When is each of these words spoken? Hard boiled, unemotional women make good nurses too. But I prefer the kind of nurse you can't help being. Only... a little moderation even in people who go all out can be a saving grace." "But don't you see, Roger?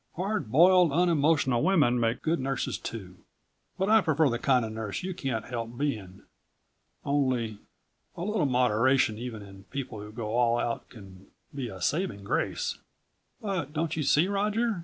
Hard 0.15 0.51
boiled, 0.51 0.91
unemotional 0.91 1.61
women 1.61 1.99
make 1.99 2.23
good 2.23 2.39
nurses 2.39 2.79
too. 2.79 3.17
But 3.77 3.87
I 3.87 4.01
prefer 4.01 4.29
the 4.31 4.39
kind 4.39 4.65
of 4.65 4.71
nurse 4.71 5.03
you 5.03 5.13
can't 5.13 5.45
help 5.45 5.77
being. 5.77 6.23
Only... 7.05 7.59
a 8.17 8.23
little 8.23 8.47
moderation 8.47 9.19
even 9.19 9.43
in 9.43 9.65
people 9.65 9.99
who 10.01 10.11
go 10.11 10.35
all 10.35 10.57
out 10.57 10.89
can 10.89 11.27
be 11.53 11.69
a 11.69 11.79
saving 11.79 12.23
grace." 12.23 12.79
"But 13.41 13.73
don't 13.73 13.95
you 13.95 14.01
see, 14.01 14.27
Roger? 14.27 14.79